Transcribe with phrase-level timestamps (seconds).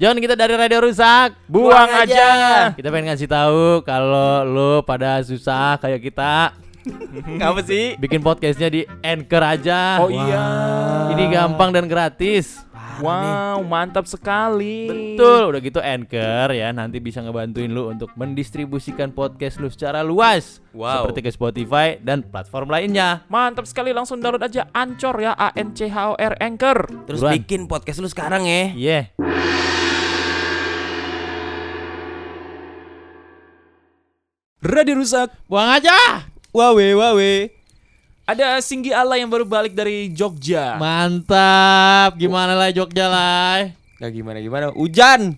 [0.00, 2.72] Jangan kita dari radio rusak, Buang aja.
[2.72, 6.56] Kita pengen ngasih tahu kalau lo pada susah kayak kita
[7.36, 8.00] Ngapa sih?
[8.00, 10.00] bikin podcastnya di Anchor aja.
[10.00, 10.40] Oh iya.
[11.12, 12.64] Ini gampang dan gratis.
[13.04, 14.88] Wow, mantap sekali.
[14.88, 20.64] Betul, udah gitu Anchor ya nanti bisa ngebantuin lu untuk mendistribusikan podcast lu secara luas.
[20.72, 21.12] Wow.
[21.12, 23.20] Seperti ke Spotify dan platform lainnya.
[23.28, 26.88] Mantap sekali langsung download aja Ancor ya A N C H O R Anchor.
[27.04, 27.36] Terus Buruan.
[27.36, 28.72] bikin podcast lu sekarang ya.
[28.72, 29.00] Iya.
[34.60, 35.32] Radio rusak.
[35.48, 36.28] Buang aja.
[36.52, 37.32] Wawe wawe.
[38.28, 40.76] Ada Singgi Allah yang baru balik dari Jogja.
[40.76, 42.20] Mantap.
[42.20, 43.72] Gimana lah Jogja lah?
[43.96, 44.68] Gak gimana gimana.
[44.76, 45.32] Hujan.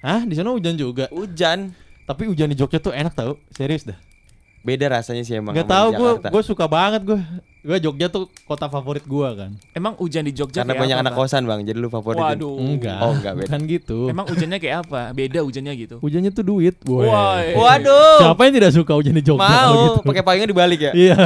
[0.00, 1.12] Hah, di sana hujan juga.
[1.12, 1.76] Hujan.
[2.08, 4.00] Tapi hujan di Jogja tuh enak tau, serius dah.
[4.64, 5.52] Beda rasanya sih emang.
[5.52, 7.20] Gak tau gue, gue suka banget gue.
[7.62, 9.54] Gue Jogja tuh kota favorit gue kan.
[9.70, 12.18] Emang hujan di Jogja Karena kayak banyak apa, anak kosan bang, jadi lu favorit.
[12.18, 12.58] Waduh.
[12.58, 12.98] Enggak.
[12.98, 13.46] Oh, enggak, beda.
[13.46, 13.98] Bukan gitu.
[14.10, 15.00] Emang hujannya kayak apa?
[15.14, 15.96] Beda hujannya gitu.
[16.02, 16.74] hujannya tuh duit.
[16.82, 17.54] Woi.
[17.54, 18.18] Waduh.
[18.18, 19.46] Siapa yang tidak suka hujan di Jogja?
[19.46, 20.10] Mau gitu?
[20.10, 20.92] pakai payungnya dibalik ya?
[20.92, 21.16] Iya.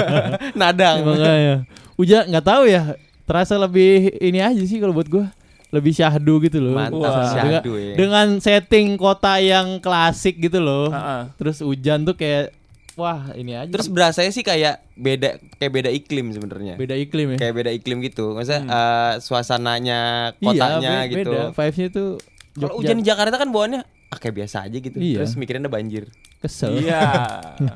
[0.60, 0.96] Nadang.
[1.12, 1.68] Makanya.
[2.00, 2.82] Hujan nggak tahu ya.
[3.28, 5.28] Terasa lebih ini aja sih kalau buat gue.
[5.68, 6.80] Lebih syahdu gitu loh.
[6.80, 7.28] Mantap Wah.
[7.28, 7.94] syahdu dengan, ya.
[8.00, 10.88] dengan setting kota yang klasik gitu loh.
[10.88, 11.28] Heeh.
[11.36, 12.56] Terus hujan tuh kayak
[12.94, 13.70] wah ini aja.
[13.70, 16.74] Terus berasanya sih kayak beda kayak beda iklim sebenarnya.
[16.74, 17.38] beda iklim ya.
[17.38, 18.32] Kayak beda iklim gitu.
[18.32, 20.00] Maksudnya eh, suasananya,
[20.38, 21.30] kotanya iya, be- gitu.
[21.32, 21.42] Beda.
[21.52, 22.10] Vibes-nya tuh
[22.54, 24.94] Kalau hujan di Jakarta kan bawaannya ah, kayak biasa aja gitu.
[24.94, 25.18] Iya.
[25.22, 26.06] Terus mikirin ada banjir.
[26.38, 26.76] kesel.
[26.76, 27.02] Iya.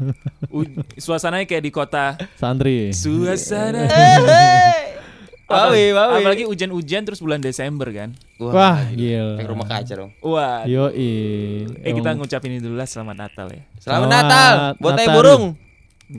[0.56, 2.14] U- Suasananya kayak di kota.
[2.36, 2.92] Santri.
[2.92, 3.88] Suasana.
[5.48, 6.20] Wawe, wawe.
[6.20, 8.12] Apalagi hujan-hujan terus bulan Desember kan.
[8.36, 9.40] Wah, gila.
[9.40, 10.12] Kayak rumah kaca dong.
[10.20, 10.68] Wah.
[10.68, 13.64] Yo Eh kita ngucapin ini dulu lah selamat Natal ya.
[13.80, 15.16] Selamat Selamat Natal buat Tai Natal.
[15.16, 15.44] burung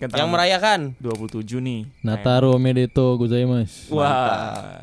[0.01, 0.79] kan yang merayakan.
[0.97, 1.81] 27 nih.
[2.01, 3.93] Nataru Medeto gozaimasu.
[3.93, 4.81] Wah.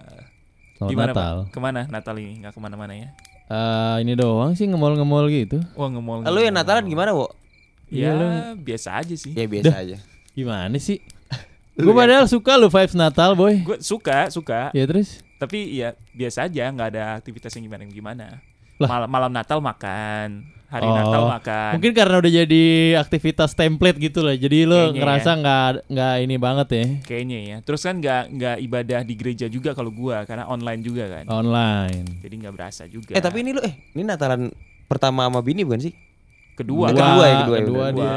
[0.78, 1.34] Selamat Gimana Natal.
[1.42, 1.50] Pak?
[1.50, 2.32] Ke mana Natal ini?
[2.38, 3.08] Nggak ke mana-mana ya?
[3.46, 5.58] Eh, ini doang sih ngemol-ngemol gitu.
[5.74, 6.22] Wah ngemol.
[6.22, 7.34] Lalu yang Natalan gimana, Wo?
[7.90, 9.34] Ya Iya, biasa aja sih.
[9.34, 9.96] Ya biasa aja.
[10.34, 10.98] Gimana sih?
[11.76, 13.60] Gue padahal suka lu vibes Natal, boy.
[13.60, 14.72] Gue suka, suka.
[14.72, 15.20] Ya terus?
[15.36, 18.26] Tapi ya biasa aja, nggak ada aktivitas yang gimana gimana.
[18.80, 18.88] Lah.
[18.88, 21.72] Malam, malam Natal makan, hari Oh, Natal makan.
[21.76, 22.64] Mungkin karena udah jadi
[22.96, 24.36] aktivitas template gitu lah.
[24.36, 27.56] Jadi lo Kayaknya ngerasa nggak nggak ini banget ya Kayaknya ya.
[27.60, 31.24] Terus kan nggak nggak ibadah di gereja juga kalau gua karena online juga kan.
[31.28, 32.24] online.
[32.24, 33.12] Jadi nggak berasa juga.
[33.12, 34.48] Eh tapi ini lu eh ini Natalan
[34.88, 35.94] pertama sama bini bukan sih?
[36.56, 38.16] kedua, Kedua ya, kedua ya, kedua Kedua.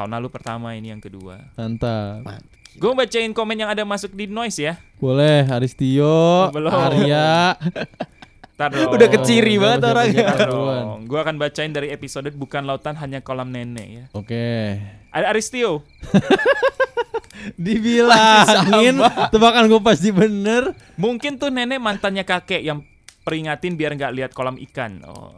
[0.00, 1.52] Tahun lalu pertama ini yang kedua.
[1.60, 2.24] Mantap.
[2.72, 4.80] Gue bacain komen yang ada masuk di noise ya.
[4.96, 6.72] Boleh Aristio, Belum.
[6.72, 7.52] Arya.
[8.56, 8.96] Tar dong.
[8.96, 10.24] Udah keciri Oh, banget orangnya.
[11.04, 14.04] Gue akan bacain dari episode bukan lautan hanya kolam nenek ya.
[14.16, 14.80] Oke.
[15.12, 15.84] Ada Aristio.
[17.60, 20.72] Dibilangin tebakan gue pasti bener.
[20.96, 22.88] Mungkin tuh nenek mantannya kakek yang
[23.20, 25.04] peringatin biar nggak lihat kolam ikan.
[25.04, 25.30] Oh.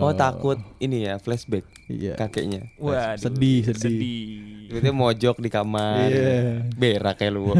[0.00, 2.14] Oh takut ini ya flashback Iya.
[2.14, 2.68] kakeknya.
[2.76, 3.80] Waduh, sedih, sedih.
[3.80, 4.28] sedih.
[4.68, 6.06] Tiba-tiba mojok di kamar.
[6.06, 6.62] Iya.
[6.70, 7.50] Berak kayak lu.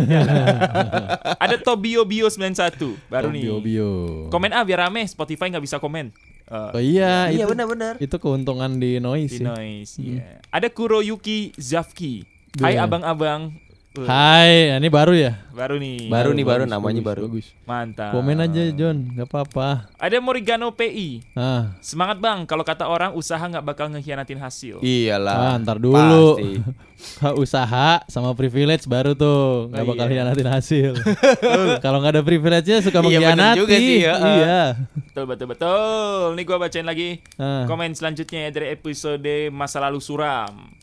[1.43, 2.77] Ada Tobio Bio 91
[3.09, 3.43] baru nih.
[3.43, 3.91] Bio bio.
[4.29, 6.13] Komen ah biar rame, Spotify nggak bisa komen.
[6.47, 7.95] Eh, Oh iya, Iya itu, benar-benar.
[7.99, 9.31] itu keuntungan di noise.
[9.31, 9.45] di sih.
[9.45, 9.93] noise.
[9.97, 10.43] iya.
[10.49, 12.27] Ada Kuroyuki Zafki.
[12.59, 12.85] Hai Iya.
[12.85, 13.55] abang-abang.
[13.91, 15.35] Hai, ini baru ya?
[15.51, 16.07] Baru nih.
[16.07, 17.21] Baru nih baru Bagus, namanya bagus, baru.
[17.27, 17.47] Bagus.
[17.67, 18.11] Mantap.
[18.15, 19.91] Komen aja John, nggak apa-apa.
[19.99, 21.27] Ada Morigano PI.
[21.35, 24.79] Ah, Semangat bang, kalau kata orang usaha nggak bakal ngehianatin hasil.
[24.79, 25.35] Iyalah.
[25.35, 26.39] ah ntar dulu.
[26.39, 26.51] Pasti.
[27.43, 30.15] Usaha sama privilege baru tuh nggak Oh, bakal iya.
[30.23, 30.91] hianatin hasil.
[31.85, 33.59] Kalau nggak ada privilege-nya suka Iya, mengkhianati.
[33.59, 34.15] juga sih, ya.
[34.15, 34.61] Iya.
[35.03, 36.37] Betul betul betul.
[36.39, 37.67] Nih gua bacain lagi Ah.
[37.67, 40.79] komen selanjutnya ya dari episode masa lalu suram.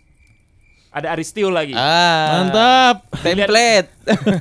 [0.89, 1.73] Ada Aristio lagi.
[1.73, 2.41] Ah.
[2.41, 2.95] Mantap.
[3.17, 3.89] Template.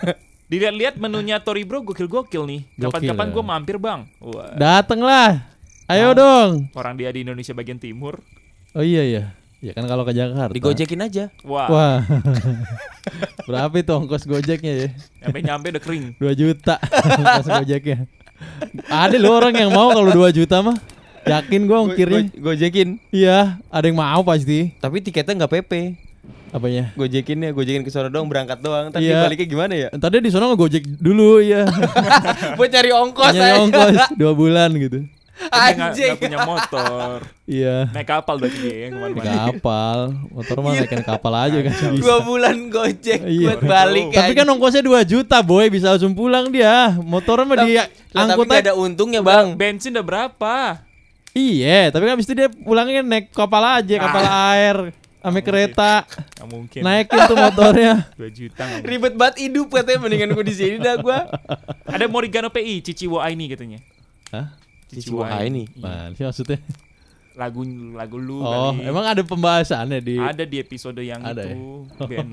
[0.51, 2.61] Dilihat-lihat menunya Tori Bro gokil-gokil nih.
[2.79, 4.07] Kapan-kapan gue mampir bang.
[4.19, 4.55] Wah.
[4.55, 5.43] Dateng lah.
[5.87, 6.15] Ayo Ah.
[6.15, 6.51] dong.
[6.73, 8.23] Orang dia di Indonesia bagian timur.
[8.73, 9.25] Oh iya iya.
[9.59, 10.55] Ya kan kalau ke Jakarta.
[10.55, 11.25] Digojekin aja.
[11.43, 11.67] Wah.
[11.67, 11.99] Wah.
[13.49, 14.89] Berapa itu ongkos Gojeknya ya?
[15.23, 16.05] Nyampe-nyampe udah kering.
[16.23, 17.99] 2 juta ongkos Gojeknya.
[18.87, 20.77] Ada loh orang yang mau kalau 2 juta mah.
[21.27, 22.31] Yakin gua ongkirnya.
[22.31, 23.03] Go- gojekin.
[23.11, 24.71] Iya, ada yang mau pasti.
[24.79, 25.73] Tapi tiketnya nggak PP.
[26.57, 26.97] Apanya?
[26.97, 28.89] Gojekinnya, gojekin ke sono doang berangkat doang.
[28.89, 29.21] Tapi Iya.
[29.21, 29.89] baliknya gimana ya?
[29.93, 31.69] Ntar dia di sana ngegojek dulu ya.
[32.57, 33.61] Buat cari ongkos Nyari aja.
[33.61, 35.05] ongkos 2 bulan gitu.
[35.53, 36.17] Anjing.
[36.17, 37.17] nggak punya motor.
[37.45, 37.93] Iya.
[37.93, 39.33] Naik kapal berarti dia ya ke mana-mana.
[39.53, 39.99] Kapal,
[40.33, 42.01] motor mah naikin kapal aja kan bisa.
[42.01, 43.47] Dua bulan gojek Iya.
[43.47, 44.05] buat balik.
[44.17, 46.97] Tapi kan ongkosnya 2 juta boy, bisa langsung pulang dia.
[46.97, 48.61] Motornya mah dia tapi angkut aja.
[48.65, 49.53] ada untungnya bang.
[49.53, 50.55] Bensin udah berapa?
[51.37, 54.77] Iya, tapi kan abis itu dia pulangnya naik kapal aja, kapal air.
[55.27, 56.81] Ame kereta, Nggak mungkin.
[56.81, 58.07] naikin tuh motornya.
[58.21, 58.63] 2 juta.
[58.81, 61.27] Ribet banget hidup katanya mendingan gue di sini dah gua.
[61.83, 63.83] Ada Morigano PI, Cici Wo Aini katanya.
[64.31, 64.55] Hah?
[64.87, 65.67] Ciciwahai nih.
[65.69, 65.83] Iya.
[65.83, 66.59] Mana sih maksudnya?
[67.35, 68.87] Lagu lagu lu Oh, kali.
[68.87, 71.85] emang ada pembahasannya di ada di episode yang Ada itu.
[72.07, 72.31] Ben.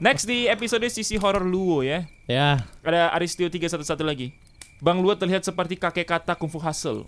[0.00, 2.06] Next di episode sisi horor Luo ya.
[2.24, 4.32] Ya, Ada Aristio 311 lagi.
[4.78, 7.04] Bang Luo terlihat seperti kakek kata Kung Fu Hustle.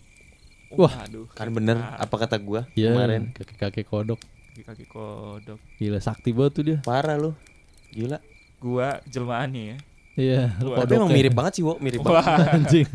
[0.75, 0.93] Wah.
[0.93, 1.31] Waduh.
[1.33, 3.31] Kan bener apa kata gua ya kemarin.
[3.33, 4.21] kakek-kakek kodok.
[4.61, 5.57] Kakek kodok.
[5.81, 6.79] Gila sakti banget tuh dia.
[6.85, 7.33] Parah lu.
[7.89, 8.21] Gila.
[8.61, 9.77] Gua jelmaannya ya.
[10.13, 11.17] Iya, Wah, Tapi emang kodoknya.
[11.25, 11.81] mirip banget sih, Wo.
[11.81, 12.21] Mirip banget.
[12.21, 12.89] Wah, anjing.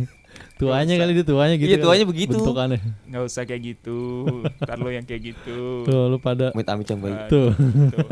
[0.57, 1.69] Tuanya kali dia tuanya gitu.
[1.69, 1.85] Iya, kali.
[1.85, 2.37] tuanya begitu.
[2.37, 2.79] Bentukannya.
[3.09, 3.99] nggak usah kayak gitu.
[4.61, 5.81] Ntar lo yang kayak gitu.
[5.85, 7.29] Tuh lu pada Amit amit yang baik.
[7.29, 7.49] tuh.
[7.57, 8.05] Tuh.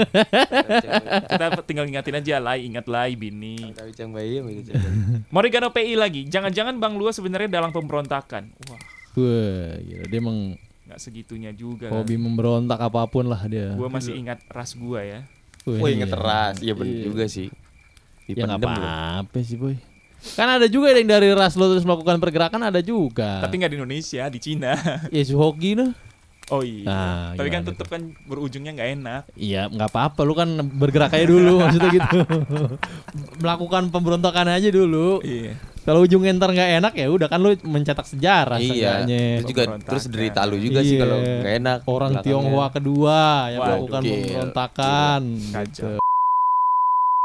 [1.29, 3.61] Kita tinggal ingatin aja lah, ingat lah bini.
[3.61, 4.41] Amit amit yang baik.
[5.29, 6.21] Morigano PI lagi.
[6.25, 8.49] Jangan-jangan Bang Luo sebenarnya dalam pemberontakan.
[8.69, 8.81] Wah,
[9.15, 11.89] Wah, gila dia emang nggak segitunya juga.
[11.89, 13.73] hobi memberontak apa pun lah dia.
[13.73, 15.19] Gua masih ingat ras gua ya.
[15.65, 16.15] Wah, inget iya.
[16.15, 16.55] teras.
[16.61, 17.03] Iya bener Iya.
[17.09, 17.47] juga sih.
[18.25, 18.85] Ya nggak Dipendem lu.
[18.85, 19.75] apa-apa sih boy.
[20.33, 23.41] Kan ada juga yang dari ras lo terus melakukan pergerakan ada juga.
[23.41, 24.73] Tapi nggak di Indonesia, di Cina.
[25.13, 25.93] ya Suhoki nah.
[26.53, 26.85] Oh iya.
[26.85, 29.21] Nah, Tapi kan tetap kan berujungnya nggak enak.
[29.33, 32.19] Iya nggak apa-apa lu kan bergerak aja dulu maksudnya gitu.
[33.41, 35.25] Melakukan pemberontakan aja dulu.
[35.25, 35.57] Iya.
[35.85, 39.05] Kalau ujungnya ntar nggak enak ya udah kan lu mencetak sejarah Iya.
[39.05, 41.01] Terus juga terus derita lu juga sih Iya.
[41.01, 41.77] kalau nggak enak.
[41.85, 42.25] Orang belakangnya.
[42.25, 44.11] Tionghoa kedua yang Waduh, melakukan gil.
[44.17, 45.21] pemberontakan.
[45.51, 45.61] Kacau.
[45.61, 45.87] Gitu.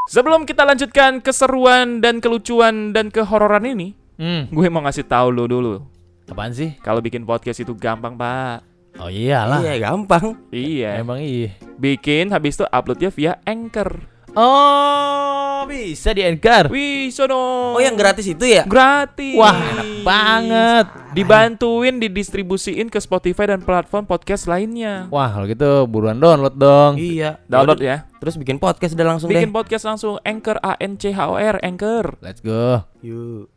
[0.07, 5.47] Sebelum kita lanjutkan keseruan dan kelucuan dan kehororan ini, Hmm, gue mau ngasih tahu lo
[5.47, 5.81] dulu.
[6.27, 6.77] apaan sih?
[6.79, 8.63] Kalau bikin podcast itu gampang, Pak.
[8.99, 9.63] Oh iyalah.
[9.63, 10.37] Iya, gampang.
[10.51, 11.01] Iya.
[11.01, 11.57] Emang iya.
[11.75, 13.99] Bikin habis itu uploadnya via Anchor.
[14.31, 16.71] Oh, bisa di Anchor.
[16.71, 17.75] Wih, sono.
[17.75, 18.63] Oh, yang gratis itu ya?
[18.63, 19.35] gratis.
[19.35, 20.87] Wah, enak banget.
[21.11, 25.11] Dibantuin didistribusiin ke Spotify dan platform podcast lainnya.
[25.11, 26.95] Wah, kalau gitu buruan download dong.
[26.95, 27.43] Iya.
[27.45, 28.07] Download ya.
[28.17, 29.57] Terus bikin podcast udah langsung Bikin deh.
[29.57, 32.15] podcast langsung Anchor A N C H O R Anchor.
[32.23, 32.87] Let's go.
[33.03, 33.51] Yuk.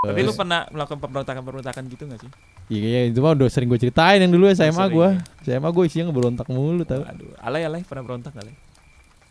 [0.00, 2.30] Tapi lu pernah melakukan pemberontakan-pemberontakan gitu gak sih?
[2.70, 5.08] Iya, itu mah udah sering gue ceritain yang dulu SMA sering gue.
[5.44, 5.56] ya?
[5.60, 7.04] SMA gue isinya ngeberontak mulu tau.
[7.04, 8.52] Aduh, alay alay pernah berontak kali?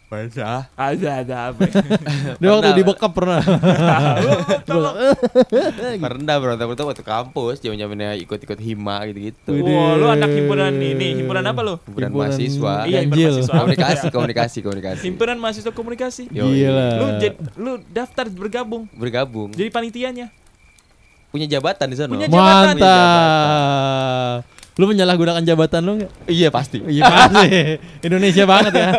[0.10, 0.66] Masa?
[0.74, 1.62] Ada ada apa?
[1.64, 1.74] ya?
[2.36, 2.74] Dia waktu Pernah.
[2.74, 3.38] di bekap pernah.
[6.02, 9.54] Pernah berontak-berontak waktu kampus, zaman-zamannya ikut-ikut hima gitu-gitu.
[9.62, 11.76] Wah, lu anak himpunan ini, himpunan apa lu?
[11.80, 12.74] Himpunan Himpunan mahasiswa.
[12.86, 13.54] Iya, himpunan mahasiswa.
[13.54, 15.04] Komunikasi, komunikasi, komunikasi.
[15.06, 16.24] Himpunan mahasiswa komunikasi.
[16.28, 16.88] Gila.
[16.98, 19.54] Lu jad- lu daftar bergabung Bergabung.
[19.54, 20.34] jadi panitianya.
[21.30, 22.10] Punya jabatan di sana.
[22.10, 22.74] Punya jabatan.
[22.76, 24.42] Mantap.
[24.80, 26.12] Lu menyalahgunakan jabatan lu nggak?
[26.32, 26.80] Iya pasti.
[26.80, 27.48] Iya pasti.
[28.08, 28.90] Indonesia banget ya.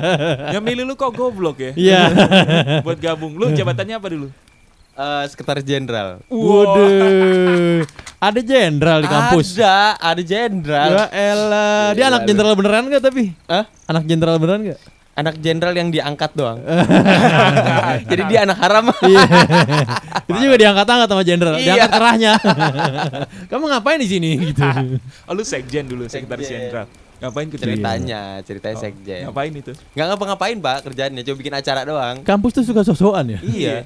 [0.54, 1.72] Yang milih lu kok goblok ya?
[1.74, 2.00] Iya.
[2.86, 3.34] Buat gabung.
[3.34, 4.30] Lu jabatannya apa dulu?
[4.94, 6.22] Eh, sekretaris jenderal.
[6.30, 7.82] Waduh.
[8.22, 9.58] Ada jenderal di kampus.
[9.58, 10.90] Ada, ada jenderal.
[10.94, 11.86] Ya elah.
[11.98, 12.28] Dia Gila anak lu.
[12.30, 13.24] jenderal beneran gak tapi?
[13.50, 13.64] Hah?
[13.90, 14.80] Anak jenderal beneran gak?
[15.14, 16.58] Anak jenderal yang diangkat doang.
[18.10, 18.90] Jadi dia anak haram.
[19.06, 19.22] Iya.
[20.30, 21.54] Itu juga diangkat-angkat sama jenderal.
[21.54, 21.78] Iya.
[21.78, 22.32] Diangkat kerahnya.
[23.50, 24.62] Kamu ngapain di sini gitu.
[25.30, 26.90] Oh, lu sekjen dulu, sekretaris jenderal.
[27.22, 29.22] Ngapain ke ceritanya, ceritanya Oh, sekjen.
[29.30, 29.72] Ngapain itu?
[29.94, 32.16] Nggak ngapa-ngapain, Pak, kerjaannya cuma bikin acara doang.
[32.26, 33.38] Kampus tuh suka sosokan ya?
[33.38, 33.76] Iya.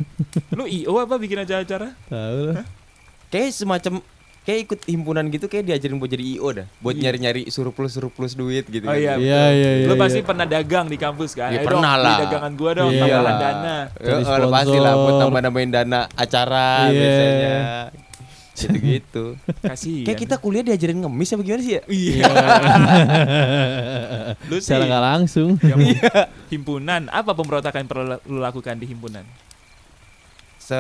[0.56, 1.92] Lu IO apa bikin acara-acara?
[2.08, 2.64] Tahu lah.
[3.28, 4.00] Kayak semacam
[4.48, 7.00] kayak ikut himpunan gitu kayak diajarin buat jadi IO dah, buat Iya.
[7.04, 8.82] nyari-nyari surplus-surplus duit gitu.
[8.82, 8.96] Oh kan.
[8.96, 9.84] iya, Iya, iya, iya.
[9.84, 10.00] Lu iya.
[10.00, 11.52] pasti pernah dagang di kampus kan?
[11.52, 12.16] Ya, Ayo pernah dong, lah.
[12.24, 13.00] dagangan gua dong, Iya.
[13.04, 13.76] tambahan dana.
[13.94, 15.20] Ya, oh, pasti lah buat sponsor.
[15.22, 16.96] nambah-nambahin dana acara Iya.
[16.96, 17.54] biasanya.
[18.58, 19.24] Gitu-gitu.
[19.62, 20.02] Kasih.
[20.02, 21.81] kayak kita kuliah diajarin ngemis apa gimana sih ya?
[21.86, 22.26] Iya.
[24.48, 25.50] Lu sih Secara nggak langsung.
[25.62, 26.26] yang Iya.
[26.48, 29.22] himpunan, apa pemberontakan yang perlu lu lakukan di himpunan?
[30.58, 30.74] Se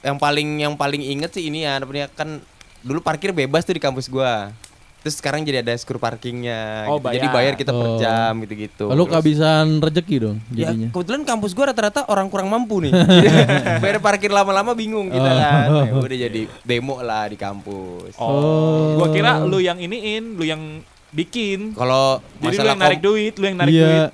[0.00, 2.40] yang paling yang paling inget sih ini ya, namanya kan
[2.80, 4.50] dulu parkir bebas tuh di kampus gua.
[4.98, 6.84] Terus sekarang jadi ada skur parkingnya.
[6.86, 7.14] Oh, gitu.
[7.14, 7.34] Jadi bayar.
[7.38, 7.96] bayar kita per Oh.
[7.96, 8.84] jam gitu-gitu.
[8.84, 10.88] Lalu Terus- kehabisan rezeki dong Ya jadinya.
[10.90, 12.92] kebetulan kampus gua rata-rata orang kurang mampu nih.
[13.82, 15.36] Bayar parkir lama-lama bingung kita Oh.
[15.36, 15.66] kan.
[15.86, 18.18] Ya udah jadi demo lah di kampus.
[18.18, 18.98] Oh.
[18.98, 21.72] Gua kira lu yang iniin, lu yang bikin.
[21.72, 23.86] Kalau Jadi lu yang narik duit, lu yang narik Iya.
[23.86, 24.10] duit.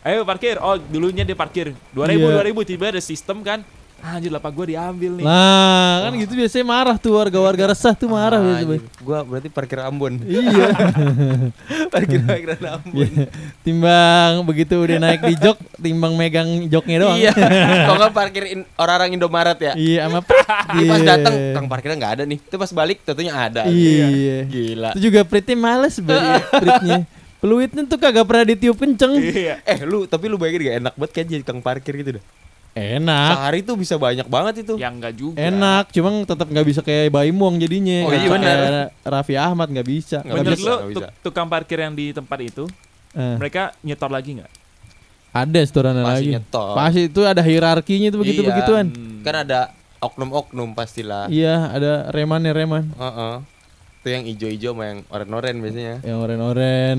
[0.00, 0.56] Ayo parkir.
[0.58, 1.76] Oh, dulunya dia parkir.
[1.90, 2.34] 2000 Iya.
[2.40, 3.62] 2000 tiba ada sistem kan.
[4.00, 5.24] Ah, Anjir lapak gua diambil nih.
[5.24, 8.80] Nah, kan gitu biasanya marah tuh warga-warga resah tuh marah Ah, biasanya.
[9.00, 10.16] Gua berarti parkir Ambon.
[10.20, 10.72] Iya.
[11.92, 13.10] parkir parkiran Ambon.
[13.60, 17.18] timbang begitu udah naik di jok, timbang megang joknya doang.
[17.18, 17.32] Iya.
[17.86, 19.72] Kalau nggak parkirin orang-orang Indomaret ya.
[19.76, 21.06] Iya, sama Jadi pas Iya.
[21.06, 22.38] datang kang parkirnya nggak ada nih.
[22.40, 23.62] Itu pas balik tentunya ada.
[23.68, 24.44] Iya.
[24.44, 24.90] Gila.
[24.96, 26.98] Itu juga Pritnya males banget Pritnya.
[27.40, 29.16] Peluitnya tuh kagak pernah ditiup kenceng.
[29.16, 29.64] Iya.
[29.64, 32.24] Eh lu tapi lu bayangin gak enak banget kan jadi kang parkir gitu dah.
[32.70, 33.30] Enak.
[33.34, 34.74] Sehari tuh bisa banyak banget itu.
[34.76, 35.36] Yang enggak juga.
[35.36, 37.98] Enak, cuma tetap nggak bisa kayak Baim Wong jadinya.
[38.02, 38.56] Oh, iya benar.
[38.56, 40.18] kayak Raffi Ahmad nggak bisa.
[40.22, 40.72] Menurut bisa.
[40.88, 42.64] tuk- tukang parkir yang di tempat itu,
[43.10, 44.50] Eh, mereka nyetor lagi nggak?
[45.30, 46.30] ada setorannya Pasti lagi.
[46.32, 46.74] nyetor.
[46.74, 48.50] Pasti itu ada hierarkinya itu begitu Iya.
[48.50, 48.86] begituan.
[48.88, 49.22] Hmm.
[49.22, 49.60] Kan ada
[49.98, 51.26] oknum-oknum pastilah.
[51.26, 52.90] Iya, ada remannya reman.
[52.92, 53.34] Heeh.
[53.96, 55.94] Itu yang ijo-ijo sama yang oren-oren biasanya.
[56.00, 56.98] Yang oren-oren,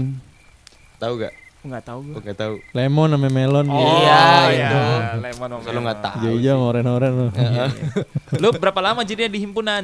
[0.97, 1.33] Tahu gak?
[1.61, 2.13] Nggak tahu gue.
[2.15, 2.53] Gue gak tahu.
[2.71, 3.65] lemon sama melon.
[3.67, 4.81] Oh Iya, iya, itu.
[5.21, 6.03] lemon sama Kalau nggak lemon.
[6.03, 6.15] tahu.
[6.17, 7.31] Hijau-hijau sama oren-oren loh.
[8.35, 9.83] Lu berapa lama jadinya di himpunan?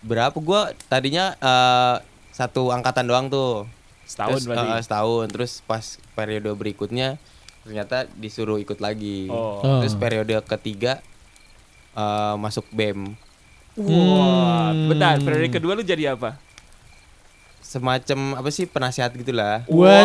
[0.00, 1.96] Berapa gua tadinya eh,
[2.30, 3.66] satu angkatan doang tuh.
[4.04, 4.68] Setahun Terus, berarti.
[4.68, 5.26] eh, setahun.
[5.28, 7.18] Terus pas periode berikutnya
[7.62, 9.26] ternyata disuruh ikut lagi.
[9.26, 9.58] Oh.
[9.58, 9.78] Oh.
[9.78, 11.02] Terus periode ketiga
[11.92, 13.18] eh, masuk BEM.
[13.72, 14.84] Wah, Hmm.
[14.86, 16.36] bentar, periode kedua lu jadi apa?
[17.72, 19.64] Semacam apa sih penasihat gitulah.
[19.64, 20.04] Wajing.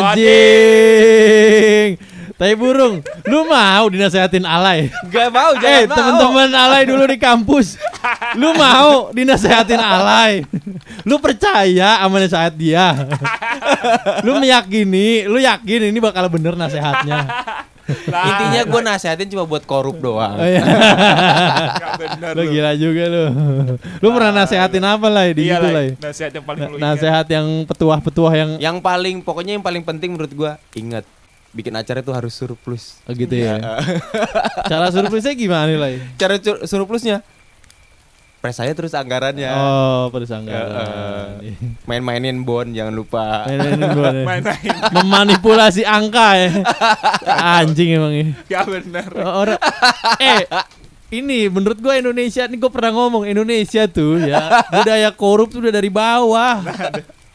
[2.32, 4.88] Tai burung, lu mau dinasehatin alay?
[5.12, 7.76] Gak mau Eh, teman-teman alay dulu di kampus.
[8.40, 10.48] Lu mau dinasehatin alay?
[11.04, 12.96] Lu percaya sama nasihat dia?
[14.24, 17.28] Lu meyakini, lu yakin ini bakal bener nasehatnya?
[18.06, 20.36] Lah, Intinya gue nasehatin cuma buat korup doang.
[20.36, 20.60] Oh, iya.
[22.00, 23.24] bener lu gila juga lu.
[23.98, 25.84] Lu pernah nasehatin apa lah di Iya situ lah, lah?
[25.98, 26.84] nasihat yang paling lu ingat.
[26.84, 31.04] Nasehat yang petuah-petuah yang Yang paling pokoknya yang paling penting menurut gua ingat
[31.48, 33.00] bikin acara itu harus surplus.
[33.02, 33.56] oh, gitu ya.
[34.64, 35.94] Cara surprise gimana nih, Lai?
[36.14, 37.24] Cara sur- surplusnya
[38.38, 39.50] pres saya terus anggarannya.
[39.50, 41.42] Oh, persanggaran.
[41.90, 43.50] Main-mainin bon jangan lupa.
[43.50, 44.24] Main-mainin gua nih.
[44.24, 44.74] Main-main.
[44.94, 46.50] Memanipulasi angka ya.
[47.58, 48.32] Anjing emang ini.
[48.46, 49.10] Ya bener.
[49.18, 49.58] Orang
[50.22, 50.46] eh
[51.10, 55.74] ini menurut gua Indonesia nih gua pernah ngomong Indonesia tuh ya budaya korup tuh udah
[55.74, 56.62] dari bawah.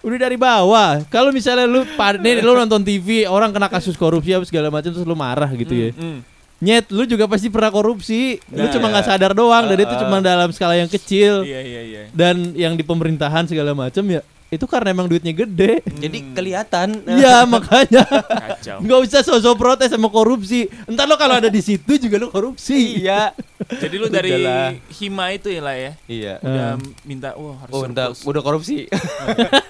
[0.03, 1.03] Udah dari bawah.
[1.11, 1.83] Kalau misalnya lu
[2.23, 5.75] nih lu nonton TV orang kena kasus korupsi apa segala macam terus lu marah gitu
[5.75, 5.91] ya.
[5.95, 6.23] Hmm.
[6.63, 8.39] Nyet, lu juga pasti pernah korupsi.
[8.47, 8.91] Lu Nah, cuma iya.
[8.95, 11.43] nggak sadar doang dan itu cuma dalam skala yang kecil.
[11.43, 12.01] Iya iya iya.
[12.15, 15.81] Dan yang di pemerintahan segala macam ya itu karena emang duitnya gede.
[15.83, 16.87] Jadi kelihatan.
[17.03, 18.05] Iya makanya
[18.77, 20.69] nggak usah sosok protes sama korupsi.
[20.85, 23.01] Entar lo kalau ada di situ juga lo korupsi.
[23.01, 23.33] iya.
[23.81, 24.69] Jadi lu dari Udahlah.
[24.91, 25.91] hima itu ya lah ya.
[26.05, 26.33] Iya.
[26.37, 26.89] Udah Hmm.
[27.03, 28.27] minta wah harus Oh, udah, surplus.
[28.27, 28.77] udah korupsi.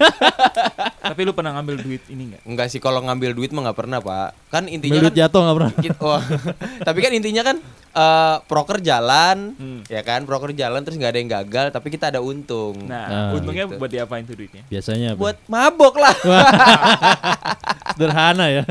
[1.03, 2.41] Tapi lu pernah ngambil duit ini enggak?
[2.43, 4.29] Enggak sih kalau ngambil duit mah nggak pernah, Pak.
[4.49, 5.71] Kan Ambil intinya duit kan jatuh nggak pernah.
[5.77, 6.21] Gitu, oh.
[6.81, 7.55] Tapi kan intinya kan
[7.93, 9.81] eh proker jalan, Hmm.
[9.85, 10.25] ya kan?
[10.25, 12.89] Proker jalan terus nggak ada yang gagal, tapi kita ada untung.
[12.89, 13.77] Nah, Ah, untungnya gitu.
[13.77, 14.65] buat diapain tuh duitnya?
[14.65, 15.19] Biasanya apa?
[15.21, 16.15] buat mabok lah.
[17.93, 18.63] sederhana ya.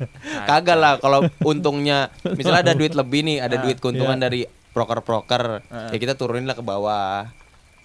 [0.48, 4.24] Kagak lah kalau untungnya misalnya ada duit lebih nih, ada duit keuntungan iya.
[4.24, 5.90] dari proker-proker, Ah.
[5.90, 7.26] ya kita turunin lah ke bawah.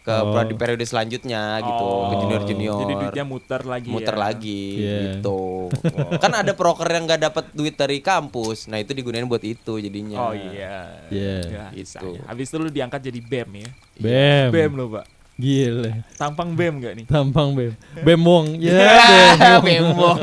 [0.04, 0.36] Ke Oh.
[0.44, 2.20] di periode selanjutnya gitu, ke Oh.
[2.20, 2.76] junior-junior.
[2.78, 4.20] Jadi duitnya muter lagi muter ya.
[4.20, 5.00] lagi Iya.
[5.16, 5.40] gitu.
[6.24, 8.68] kan ada proker yang nggak dapat duit dari kampus.
[8.68, 10.20] Nah, itu digunain buat itu jadinya.
[10.22, 11.08] Oh iya.
[11.08, 11.36] Iya.
[11.42, 12.04] Ya, Gitu.
[12.04, 12.10] gitu.
[12.22, 13.70] Habis itu lu diangkat jadi BEM ya.
[13.96, 14.48] Bem.
[14.52, 15.06] BEM lo, Pak.
[15.34, 16.06] Gile.
[16.14, 17.06] Tampang BEM gak nih?
[17.10, 17.74] Tampang bem.
[17.98, 18.54] Bem wong.
[18.60, 20.20] Ya, bem wong.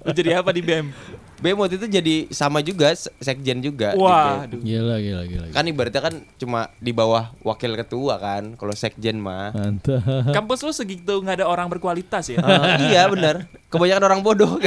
[0.00, 0.88] Lu jadi apa di BEM?
[1.38, 3.94] Bem waktu itu jadi sama juga se- sekjen juga.
[3.94, 4.44] Wah, BEM.
[4.44, 4.60] aduh.
[4.60, 5.46] Gila, gila, gila.
[5.50, 8.54] Kan ibaratnya kan cuma di bawah wakil ketua kan.
[8.54, 9.54] Kalau sekjen mah.
[9.54, 10.34] Mantap.
[10.34, 12.38] Kampus lu segitu nggak ada orang berkualitas ya?
[12.38, 13.46] Eh, iya benar.
[13.68, 14.58] Kebanyakan orang bodoh.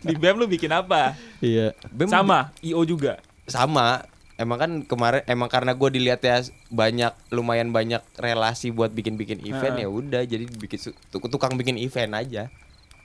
[0.00, 1.12] di BEM lu bikin apa?
[1.38, 1.76] Iya.
[1.88, 3.20] BEM Sama, IO juga.
[3.44, 4.04] sama.
[4.38, 6.38] Emang kan kemarin emang karena gue dilihat ya
[6.70, 9.82] banyak lumayan banyak relasi buat bikin-bikin event Heeh.
[9.82, 10.94] ya udah jadi bikin
[11.26, 12.46] tukang bikin event aja.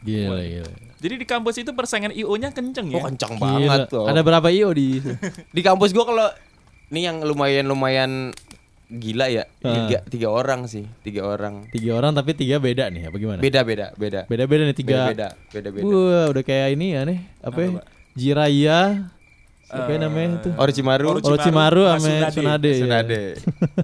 [0.04, 0.72] Gila, gila.
[1.00, 2.96] Jadi di kampus itu persaingan IO-nya kenceng ya?
[2.96, 3.44] Oh kencang Gila.
[3.44, 4.06] banget tuh.
[4.06, 5.04] Ada berapa IO di
[5.56, 6.28] Di kampus gua kalau
[6.88, 8.12] ini yang lumayan lumayan
[8.86, 13.18] gila ya tiga, tiga orang sih tiga orang tiga orang tapi tiga beda nih apa
[13.18, 13.40] gimana?
[13.42, 15.10] beda beda beda Beda beda nih tiga.
[15.10, 17.20] beda beda beda Wah, udah kayak ini ya nih.
[17.42, 17.58] Apa?
[17.58, 17.70] ya?
[18.14, 18.80] Jiraya.
[19.66, 20.50] Siapa ya namanya itu?
[20.54, 22.30] Orochimaru Orochimaru Orochimaru sama Tsunade.
[22.30, 22.70] Tsunade.
[22.70, 22.76] ya.
[22.78, 23.22] Tsunade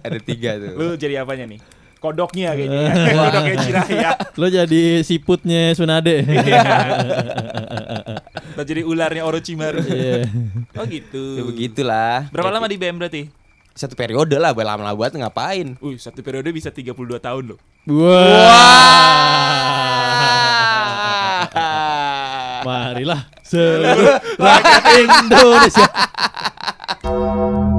[0.06, 1.60] ada tiga tuh Lu jadi apanya nih?
[2.00, 2.80] Kodoknya kayaknya.
[2.80, 3.12] ya.
[3.12, 4.10] Kodoknya Jiraya.
[4.40, 6.24] Lo jadi siputnya Tsunade.
[8.56, 9.84] Atau jadi ularnya Orochimaru.
[9.84, 10.28] Iya.
[10.76, 11.24] Oh gitu.
[11.40, 13.24] ya begitulah Berapa lama di BM berarti?
[13.80, 17.60] satu periode lah lama-lama buat ngapain Wih, satu periode bisa 32 tahun loh.
[17.88, 18.20] Wah.
[22.68, 25.88] Marilah seluruh rakyat Indonesia